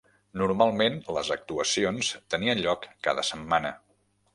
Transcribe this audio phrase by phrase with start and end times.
[0.41, 3.79] Normalment, les actuacions tenien lloc cada setmana.